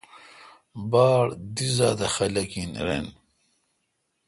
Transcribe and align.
با 0.91 1.05
ڑ 1.25 1.29
دی 1.55 1.67
زات 1.77 1.99
اہ 2.05 2.09
خلق 2.15 2.49
این 2.57 2.71
رن۔ 2.85 3.07